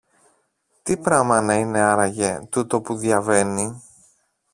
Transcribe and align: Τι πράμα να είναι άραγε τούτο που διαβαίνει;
Τι 0.83 0.97
πράμα 0.97 1.41
να 1.41 1.53
είναι 1.53 1.79
άραγε 1.79 2.47
τούτο 2.49 2.81
που 2.81 2.97
διαβαίνει; 2.97 3.81